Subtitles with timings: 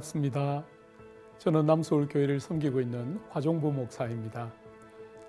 [0.00, 0.64] 반갑습니다.
[1.38, 4.52] 저는 남서울 교회를 섬기고 있는 화종부 목사입니다.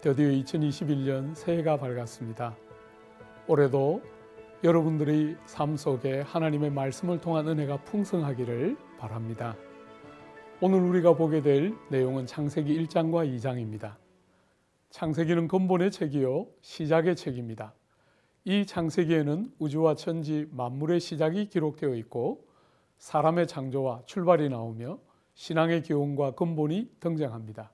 [0.02, 2.56] 드디어 2021년 새해가 밝았습니다.
[3.48, 4.02] 올해도
[4.64, 9.56] 여러분들의 삶 속에 하나님의 말씀을 통한 은혜가 풍성하기를 바랍니다.
[10.62, 13.96] 오늘 우리가 보게 될 내용은 창세기 1장과 2장입니다.
[14.90, 17.74] 창세기는 근본의 책이요, 시작의 책입니다.
[18.46, 22.51] 이 창세기에는 우주와 천지 만물의 시작이 기록되어 있고
[23.02, 25.00] 사람의 창조와 출발이 나오며
[25.34, 27.72] 신앙의 기원과 근본이 등장합니다.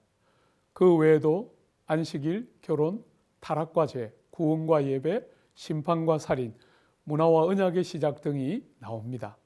[0.71, 1.53] 그 외에도
[1.85, 3.03] 안식일, 결혼,
[3.41, 6.55] 타락과 죄, 구원과 예배, 심판과 살인,
[7.03, 9.37] 문화와 언약의 시작 등이 나옵니다.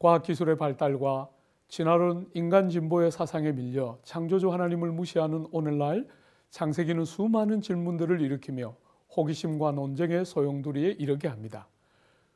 [0.00, 1.30] 과학 기술의 발달과
[1.68, 6.08] 진화론 인간 진보의 사상에 밀려 창조주 하나님을 무시하는 오늘날
[6.50, 8.74] 창세기는 수많은 질문들을 일으키며
[9.16, 11.68] 호기심과 논쟁의 소용돌이에 이르게 합니다.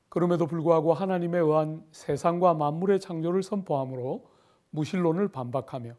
[0.09, 4.27] 그럼에도 불구하고 하나님에 의한 세상과 만물의 창조를 선포하므로
[4.71, 5.95] 무신론을 반박하며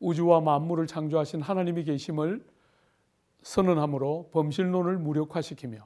[0.00, 2.44] 우주와 만물을 창조하신 하나님이 계심을
[3.42, 5.78] 선언하므로 범실론을 무력화시키며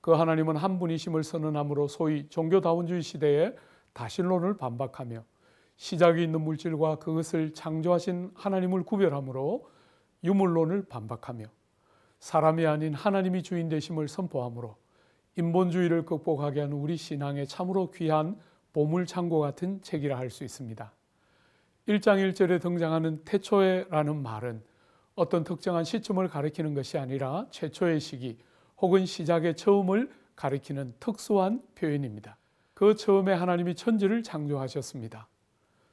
[0.00, 3.54] 그 하나님은 한 분이심을 선언하므로 소위 종교다원주의 시대에
[3.92, 5.24] 다신론을 반박하며
[5.76, 9.68] 시작이 있는 물질과 그것을 창조하신 하나님을 구별하므로
[10.24, 11.46] 유물론을 반박하며
[12.18, 14.76] 사람이 아닌 하나님이 주인 되심을 선포하므로
[15.36, 18.38] 인본주의를 극복하게 하는 우리 신앙의 참으로 귀한
[18.72, 20.92] 보물창고 같은 책이라 할 수 있습니다.
[21.88, 24.62] 1장 1절에 등장하는 태초에라는 말은
[25.14, 28.38] 어떤 특정한 시점을 가리키는 것이 아니라 최초의 시기
[28.78, 32.36] 혹은 시작의 처음을 가리키는 특수한 표현입니다.
[32.74, 35.28] 그 처음에 하나님이 천지를 창조하셨습니다.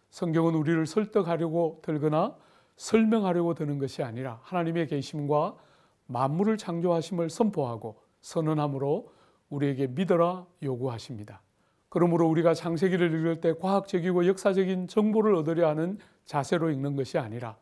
[0.10, 2.38] 성경은 우리를 설득하려고 들거나
[2.78, 5.58] 설명하려고 드는 것이 아니라 하나님의 계심과
[6.06, 9.12] 만물을 창조하심을 선포하고 선언함으로
[9.50, 11.42] 우리에게 믿어라 요구하십니다.
[11.90, 17.58] 그러므로 우리가 창세기를 읽을 때 과학적이고 역사적인 정보를 얻으려 하는 자세로 읽는 것이 아니라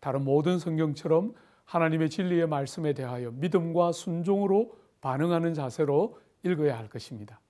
[0.00, 7.40] 다른 모든 성경처럼 하나님의 진리의 말씀에 대하여 믿음과 순종으로 반응하는 자세로 읽어야 할 것입니다.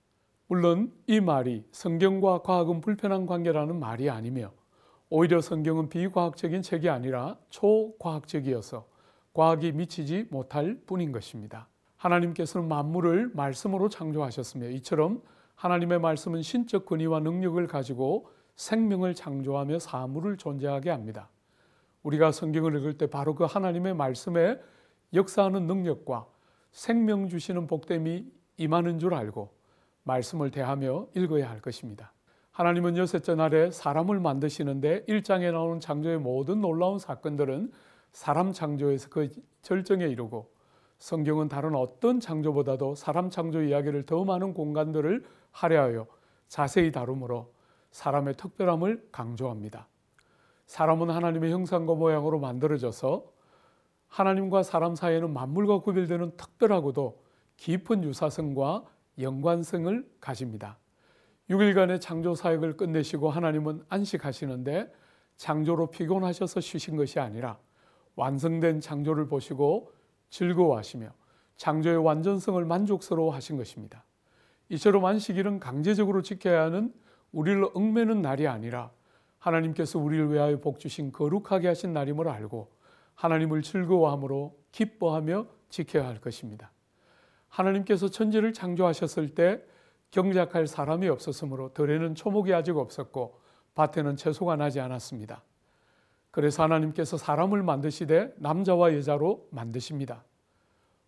[0.47, 4.51] 물론 이 말이 성경과 과학은 불편한 관계라는 말이 아니며
[5.09, 8.87] 오히려 성경은 비과학적인 책이 아니라 초과학적이어서
[9.33, 11.67] 과학이 미치지 못할 뿐인 것입니다.
[11.97, 15.21] 하나님께서는 만물을 말씀으로 창조하셨으며 이처럼
[15.55, 21.29] 하나님의 말씀은 신적 권위와 능력을 가지고 생명을 창조하며 사물을 존재하게 합니다.
[22.03, 24.59] 우리가 성경을 읽을 때 바로 그 하나님의 말씀에
[25.13, 26.27] 역사하는 능력과
[26.71, 28.25] 생명 주시는 복됨이
[28.57, 29.49] 임하는 줄 알고
[30.03, 32.13] 말씀을 대하며 읽어야 할 것입니다.
[32.51, 37.71] 하나님은 여섯째 날에 사람을 만드시는데 1장에 나오는 창조의 모든 놀라운 사건들은
[38.11, 39.29] 사람 창조에서 그
[39.61, 40.49] 절정에 이르고
[40.99, 46.07] 성경은 다른 어떤 창조보다도 사람 창조 이야기를 더 많은 공간들을 할애하여
[46.47, 47.53] 자세히 다루므로
[47.91, 49.87] 사람의 특별함을 강조합니다.
[50.65, 53.25] 사람은 하나님의 형상과 모양으로 만들어져서
[54.07, 57.21] 하나님과 사람 사이에는 만물과 구별되는 특별하고도
[57.57, 58.83] 깊은 유사성과
[59.19, 60.77] 연관성을 가집니다.
[61.49, 64.91] 6일간의 창조 사역을 끝내시고 하나님은 안식하시는데
[65.37, 67.57] 창조로 피곤하셔서 쉬신 것이 아니라
[68.15, 69.91] 완성된 창조를 보시고
[70.29, 71.09] 즐거워하시며
[71.57, 74.03] 창조의 완전성을 만족스러워 하신 것입니다.
[74.69, 76.93] 이처럼 안식일은 강제적으로 지켜야 하는
[77.31, 78.91] 우리를 얽매는 날이 아니라
[79.39, 82.71] 하나님께서 우리를 위하여 복 주신 거룩하게 하신 날임을 알고
[83.15, 86.71] 하나님을 즐거워함으로 기뻐하며 지켜야 할 것입니다.
[87.49, 89.63] 하나님께서 천지를 창조하셨을 때
[90.11, 93.39] 경작할 사람이 없었으므로 들에는 초목이 아직 없었고
[93.75, 95.43] 밭에는 채소가 나지 않았습니다.
[96.37, 100.23] 그래서 하나님께서 사람을 만드시되 남자와 여자로 만드십니다.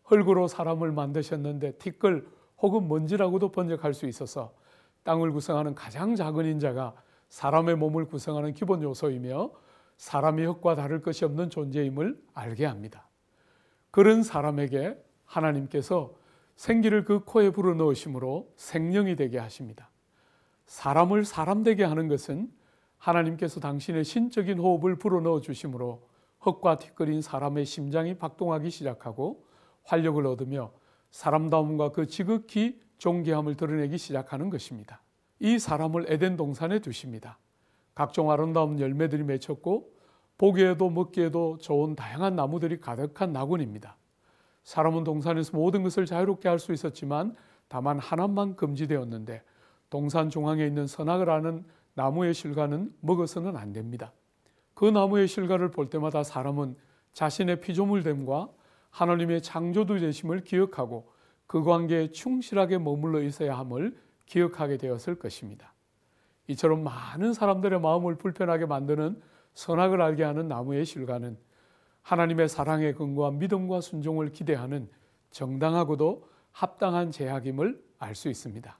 [0.06, 2.28] 흙으로 사람을 만드셨는데 티끌
[2.58, 4.56] 혹은 먼지라고도 번역할 수 있어서
[5.04, 6.96] 땅을 구성하는 가장 작은 인자가
[7.30, 9.52] 사람의 몸을 구성하는 기본 요소이며
[9.98, 13.08] 사람이 흙과 다를 것이 없는 존재임을 알게 합니다.
[13.92, 16.12] 그런 사람에게 하나님께서
[16.56, 19.92] 생기를 그 코에 불어 넣으심으로 생명이 되게 하십니다.
[20.66, 22.50] 사람을 사람 되게 하는 것은
[23.00, 26.08] 하나님께서 당신의 신적인 호흡을 불어넣어 주심으로
[26.40, 29.44] 흙과 티끌인 사람의 심장이 박동하기 시작하고
[29.84, 30.72] 활력을 얻으며
[31.12, 35.02] 사람다움과 그 지극히 존귀함을 드러내기 시작하는 것입니다.
[35.40, 37.40] 이 사람을 에덴 동산에 두십니다.
[37.96, 39.92] 각종 아름다운 열매들이 맺혔고
[40.38, 43.98] 보기에도 먹기에도 좋은 다양한 나무들이 가득한 나군입니다.
[44.64, 47.36] 사람은 동산에서 모든 것을 자유롭게 할 수 있었지만
[47.68, 49.42] 다만 하나만 금지되었는데
[49.90, 51.66] 동산 중앙에 있는 선악을 아는
[52.00, 54.14] 나무의 실과는 먹어서는 안 됩니다.
[54.74, 56.78] 그 나무의 실과를 볼 때마다 사람은
[57.12, 58.48] 자신의 피조물됨과
[58.90, 61.12] 하나님의 창조주 되심을 기억하고
[61.46, 65.74] 그 관계에 충실하게 머물러 있어야 함을 기억하게 되었을 것입니다.
[66.48, 69.22] 이처럼 많은 사람들의 마음을 불편하게 만드는
[69.54, 71.38] 선악을 알게 하는 나무의 실과는
[72.04, 74.90] 하나님의 사랑에 근거한 믿음과 순종을 기대하는
[75.32, 78.80] 정당하고도 합당한 제약임을 알 수 있습니다.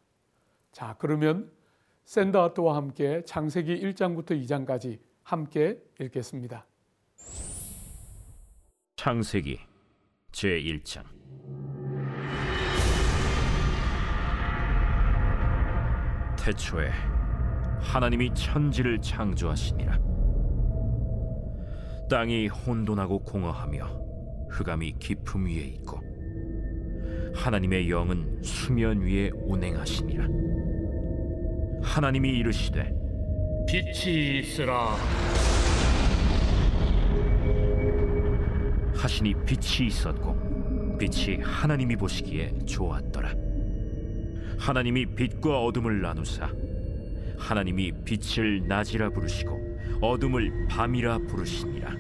[0.72, 1.52] 자, 그러면
[2.10, 6.66] 샌더아트와 함께 창세기 1장부터 2장까지 함께 읽겠습니다.
[8.96, 9.60] 창세기
[10.32, 11.04] 제1장.
[16.36, 16.90] 태초에
[17.80, 20.00] 하나님이 천지를 창조하시니라.
[22.10, 23.86] 땅이 혼돈하고 공허하며
[24.50, 26.00] 흑암이 깊음 위에 있고
[27.36, 30.28] 하나님의 영은 수면 위에 운행하시니라
[31.82, 32.94] 하나님이 이르시되
[33.68, 34.96] 빛이 있으라.
[38.96, 43.34] 하시니 빛이 있었고 빛이 하나님이 보시기에 좋았더라.
[44.58, 46.50] 하나님이 빛과 어둠을 나누사
[47.38, 51.96] 하나님이 빛을 낮이라 부르시고 어둠을 밤이라 부르시니라.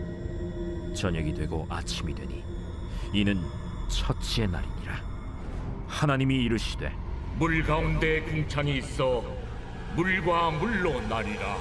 [0.94, 2.44] 저녁이 되고 아침이 되니
[3.14, 3.40] 이는
[3.88, 5.02] 첫째 날이니라.
[5.88, 6.92] 하나님이 이르시되
[7.38, 9.24] 물 가운데 궁창이 있어
[9.96, 11.58] 물과 물로 나뉘라.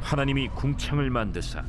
[0.00, 1.64] 하나님이 궁창을 만드사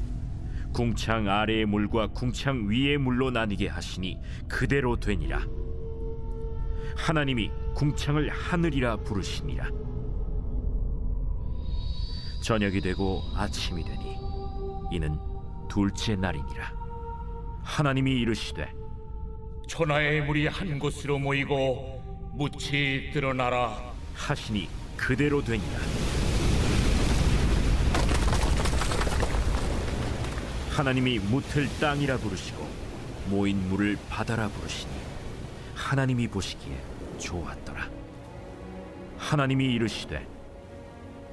[0.74, 5.46] 궁창 아래의 물과 궁창 위의 물로 나뉘게 하시니 그대로 되니라.
[6.98, 9.70] 하나님이 궁창을 하늘이라 부르시니라.
[12.44, 14.18] 저녁이 되고 아침이 되니
[14.92, 15.18] 이는
[15.70, 16.74] 둘째 날이니라.
[17.64, 18.74] 하나님이 이르시되
[19.68, 22.03] 천하의 물이 한 곳으로 모이고
[22.36, 23.94] 묻히 드러나라.
[24.16, 25.80] 하시니 그대로 되니라.
[30.72, 32.68] 하나님이 묻을 땅이라 부르시고
[33.28, 34.92] 모인 물을 바다라 부르시니
[35.76, 36.76] 하나님이 보시기에
[37.20, 37.88] 좋았더라.
[39.20, 40.26] 하나님이 이르시되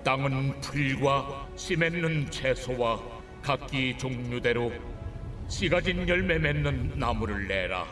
[0.05, 3.00] 땅은 풀과 씨 맺는 채소와
[3.43, 4.70] 각기 종류대로
[5.49, 7.87] 씨 가진 열매 맺는 나무를 내라.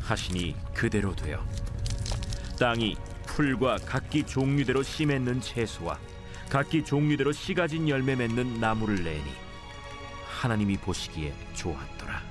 [0.00, 1.44] 하시니 그대로 되어
[2.60, 5.98] 땅이 풀과 각기 종류대로 씨 맺는 채소와
[6.50, 9.32] 각기 종류대로 씨 가진 열매 맺는 나무를 내니
[10.28, 12.22] 하나님이 보시기에 좋았더라.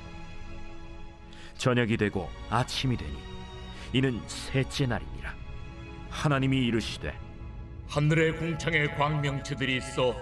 [1.57, 3.17] 저녁이 되고 아침이 되니
[3.91, 5.33] 이는 셋째 날이니라.
[6.11, 7.19] 하나님이 이르시되
[7.87, 10.15] 하늘의 궁창에 광명체들이 있어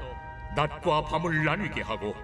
[0.56, 2.16] 낮과 밤을 나뉘게 하고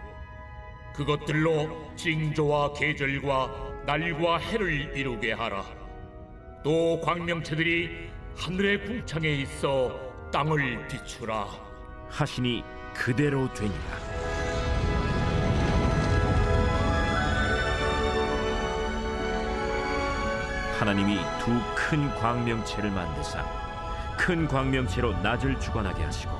[0.95, 5.82] 그것들로 징조와 계절과 날과 해를 이루게 하라
[6.63, 9.99] 또 광명체들이 하늘의 궁창에 있어
[10.31, 11.45] 땅을 비추라.
[12.09, 12.63] 하시니
[12.93, 14.13] 그대로 되니라.
[20.79, 23.45] 하나님이 두 큰 광명체를 만드사
[24.17, 26.31] 큰 광명체로 낮을 주관하게 하시고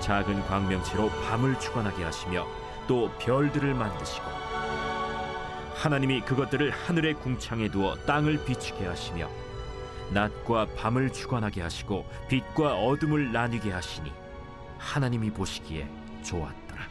[0.00, 2.46] 작은 광명체로 밤을 주관하게 하시며
[2.86, 4.24] 또 별들을 만드시고
[5.74, 9.28] 하나님이 그것들을 하늘의 궁창에 두어 땅을 비추게 하시며
[10.12, 14.12] 낮과 밤을 주관하게 하시고 빛과 어둠을 나뉘게 하시니
[14.78, 15.88] 하나님이 보시기에
[16.22, 16.82] 좋았더라.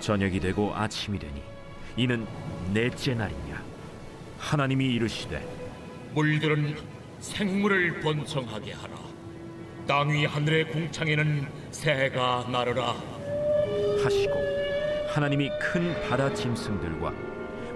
[0.00, 1.42] 저녁이 되고 아침이 되니
[1.96, 2.26] 이는
[2.72, 3.62] 넷째 날이냐?
[4.38, 5.46] 하나님이 이르시되
[6.14, 6.76] 물들은
[7.20, 8.94] 생물을 번성하게 하라.
[9.86, 12.94] 땅 위 하늘의 궁창에는 새가 나르라.
[14.02, 14.34] 하시고
[15.08, 17.12] 하나님이 큰 바다 짐승들과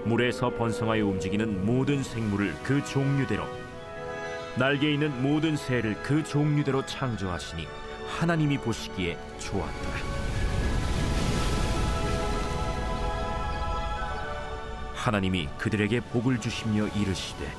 [0.05, 3.45] 물에서 번성하여 움직이는 모든 생물을 그 종류대로
[4.55, 7.67] 날개 있는 모든 새를 그 종류대로 창조하시니
[8.07, 10.19] 하나님이 보시기에 좋았더라.
[14.93, 17.49] 하나님이 그들에게 복을 주시며 이르시되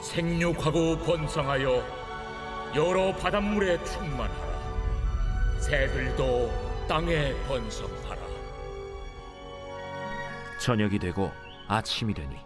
[0.00, 2.02] 생육하고 번성하여
[2.76, 4.52] 여러 바닷물에 충만하라.
[5.60, 8.21] 새들도 땅에 번성하라
[10.62, 11.32] 저녁이 되고
[11.66, 12.36] 아침이 되니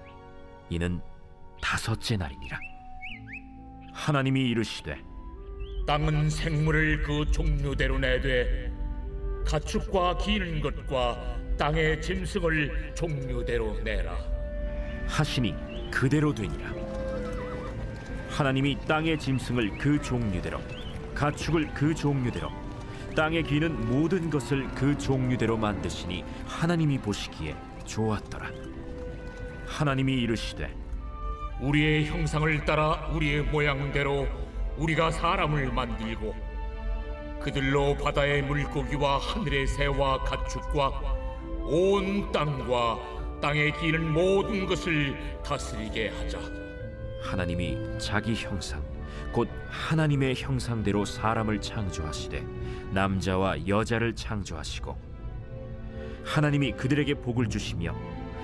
[0.70, 1.02] 이는
[1.60, 2.58] 다섯째 날이니라.
[3.92, 4.98] 하나님이 이르시되
[5.86, 8.72] 땅은 생물을 그 종류대로 내되
[9.46, 14.16] 가축과 기는 것과 땅의 짐승을 종류대로 내라.
[15.06, 15.54] 하시니
[15.90, 16.72] 그대로 되니라.
[18.30, 20.58] 하나님이 땅의 짐승을 그 종류대로
[21.14, 22.50] 가축을 그 종류대로
[23.14, 27.54] 땅에 기는 모든 것을 그 종류대로 만드시니 하나님이 보시기에
[27.86, 28.50] 좋았더라.
[29.66, 30.74] 하나님이 이르시되
[31.60, 34.26] 우리의 형상을 따라 우리의 모양대로
[34.76, 36.34] 우리가 사람을 만들고
[37.40, 40.88] 그들로 바다의 물고기와 하늘의 새와 가축과
[41.64, 46.38] 온 땅과 땅에 기는 모든 것을 다스리게 하자.
[47.22, 48.82] 하나님이 자기 형상
[49.32, 52.44] 곧 하나님의 형상대로 사람을 창조하시되
[52.92, 54.96] 남자와 여자를 창조하시고
[56.26, 57.94] 하나님이 그들에게 복을 주시며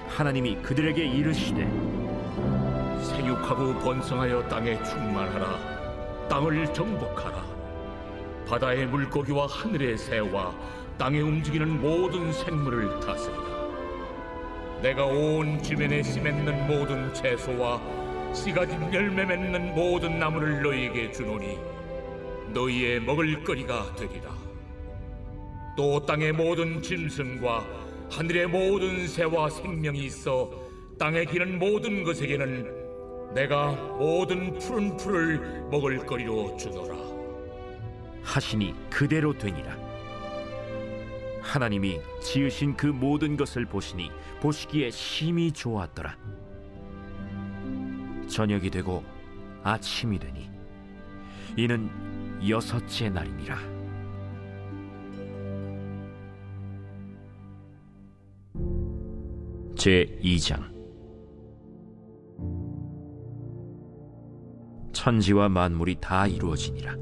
[0.08, 1.64] 하나님이 그들에게 이르시되
[3.02, 6.28] 생육하고 번성하여 땅에 충만하라.
[6.28, 7.44] 땅을 정복하라.
[8.48, 10.54] 바다의 물고기와 하늘의 새와
[10.96, 13.42] 땅에 움직이는 모든 생물을 다스리라.
[14.82, 17.80] 내가 온 지면에 씨 맺는 모든 채소와
[18.34, 21.58] 씨 가 진 열매 맺는 모든 나무를 너희에게 주노니
[22.54, 24.30] 너희의 먹을 거리가 되리라
[25.76, 27.66] 또 땅의 모든 짐승과
[28.10, 30.50] 하늘의 모든 새와 생명이 있어
[30.98, 36.94] 땅에 기는 모든 것에게는 내가 모든 푸른 풀을 먹을 거리로 주노라.
[38.22, 39.76] 하시니 그대로 되니라.
[41.40, 44.10] 하나님이 지으신 그 모든 것을 보시니
[44.40, 46.16] 보시기에 심히 좋았더라.
[48.28, 49.02] 저녁이 되고
[49.62, 50.50] 아침이 되니
[51.56, 51.90] 이는
[52.48, 53.81] 여섯째 날이니라
[59.82, 60.62] 제 2장.
[64.92, 66.94] 천지와 만물이 다 이루어지니라.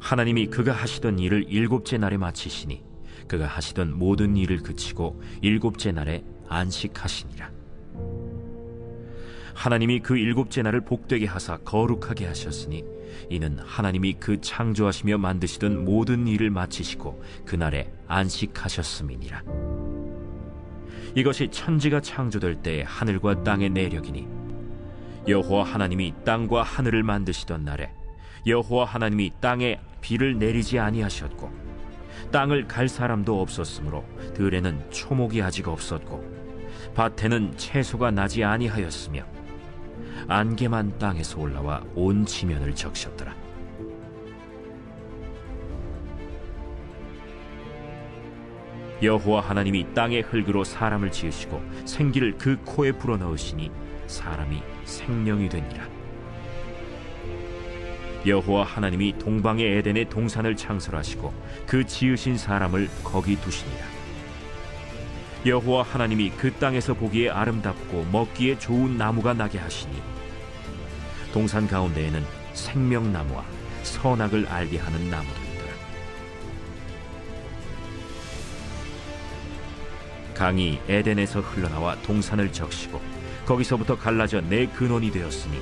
[0.00, 2.82] 하나님이 그가 하시던 일을 일곱째 날에 마치시니
[3.28, 7.52] 그가 하시던 모든 일을 그치고 일곱째 날에 안식하시니라.
[9.54, 12.82] 하나님이 그 일곱째 날을 복되게 하사 거룩하게 하셨으니
[13.30, 19.81] 이는 하나님이 그 창조하시며 만드시던 모든 일을 마치시고 그날에 안식하셨음이니라
[21.14, 24.42] 이것이 천지가 창조될 때에 하늘과 땅의 내력이니.
[25.28, 27.90] 여호와 하나님이 땅과 하늘을 만드시던 날에
[28.46, 31.50] 여호와 하나님이 땅에 비를 내리지 아니하셨고
[32.32, 34.04] 땅을 갈 사람도 없었으므로
[34.34, 36.24] 들에는 초목이 아직 없었고
[36.94, 39.24] 밭에는 채소가 나지 아니하였으며
[40.26, 43.41] 안개만 땅에서 올라와 온 지면을 적셨더라
[49.02, 53.70] 여호와 하나님이 땅의 흙으로 사람을 지으시고 생기를 그 코에 불어넣으시니
[54.06, 55.88] 사람이 생명이 되니라.
[58.24, 61.34] 여호와 하나님이 동방의 에덴의 동산을 창설하시고
[61.66, 63.84] 그 지으신 사람을 거기 두시니라.
[65.44, 70.00] 여호와 하나님이 그 땅에서 보기에 아름답고 먹기에 좋은 나무가 나게 하시니
[71.32, 73.44] 동산 가운데에는 생명나무와
[73.82, 75.51] 선악을 알게 하는 나무들
[80.42, 83.00] 강이 에덴에서 흘러나와 동산을 적시고
[83.46, 85.60] 거기서부터 갈라져 네 근원이 되었으니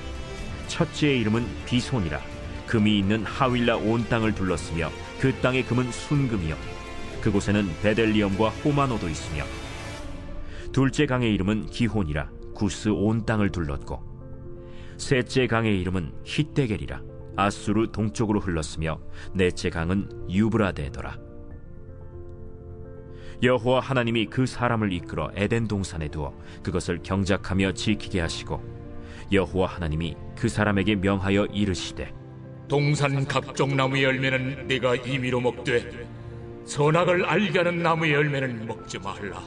[0.68, 2.18] 첫째의 이름은 비손이라.
[2.66, 6.56] 금이 있는 하윌라 온 땅을 둘렀으며 그 땅의 금은 순금이요.
[7.20, 9.44] 그곳에는 베델리엄과 호마노도 있으며
[10.72, 12.30] 둘째 강의 이름은 기혼이라.
[12.54, 14.02] 구스 온 땅을 둘렀고
[14.96, 17.02] 셋째 강의 이름은 히데겔이라.
[17.37, 18.99] 아수르 동쪽으로 흘렀으며
[19.34, 21.29] 넷째 강은 유브라데더라
[23.42, 28.62] 여호와 하나님이 그 사람을 이끌어 에덴 동산에 두어 그것을 경작하며 지키게 하시고
[29.32, 32.12] 여호와 하나님이 그 사람에게 명하여 이르시되
[32.68, 36.06] 동산 각종 나무의 열매는 네가 임의로 먹되
[36.66, 39.42] 선악을 알게 하는 나무의 열매는 먹지 말라.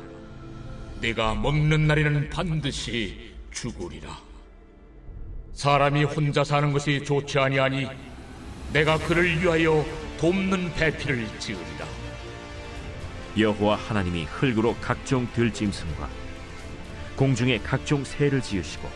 [1.00, 4.18] 네가 먹는 날에는 반드시 죽으리라.
[5.54, 7.88] 사람이 혼자 사는 것이 좋지 아니하니
[8.74, 9.86] 내가 그를 위하여
[10.18, 11.86] 돕는 배필을 지으리라
[13.38, 16.10] 여호와 하나님이 흙으로 각종 들짐승과
[17.16, 18.90] 공중에 각종 새를 지으시고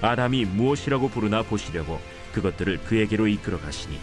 [0.00, 2.00] 아담이 무엇이라고 부르나 보시려고
[2.32, 3.98] 그것들을 그에게로 이끌어 가시니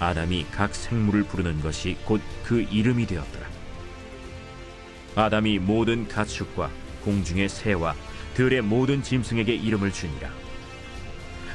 [0.00, 3.46] 아담이 각 생물을 부르는 것이 곧 그 이름이 되었더라.
[5.14, 6.70] 아담이 모든 가축과
[7.04, 7.94] 공중의 새와
[8.32, 10.30] 들의 모든 짐승에게 이름을 주니라.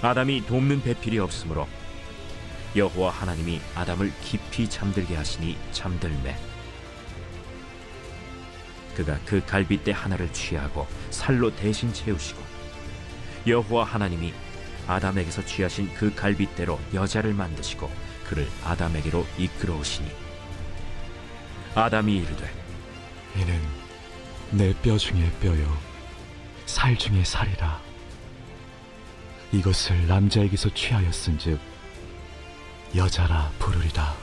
[0.03, 1.67] 아담이 돕는 배필이 없으므로
[2.75, 6.35] 여호와 하나님이 아담을 깊이 잠들게 하시니 잠들매
[8.95, 12.41] 그가 그 갈빗대 하나를 취하고 살로 대신 채우시고
[13.47, 14.33] 여호와 하나님이
[14.87, 17.89] 아담에게서 취하신 그 갈빗대로 여자를 만드시고
[18.27, 20.09] 그를 아담에게로 이끌어 오시니
[21.75, 22.51] 아담이 이르되
[23.37, 23.59] 이는
[24.51, 25.77] 내 뼈 중에 뼈요
[26.65, 27.81] 살 중에 살이라.
[29.51, 31.59] 이것을 남자에게서 취하였은즉
[32.95, 34.15] 여자라 부르리다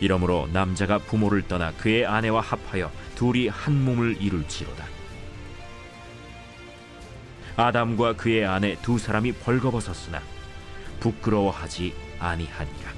[0.00, 4.86] 이러므로 남자가 부모를 떠나 그의 아내와 합하여 둘이 한 몸을 이룰지로다.
[7.56, 10.22] 아담과 그의 아내 두 사람이 벌거벗었으나
[11.00, 12.97] 부끄러워하지 아니하니라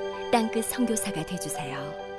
[0.31, 2.10] 땅끝 선교사가 되주세요.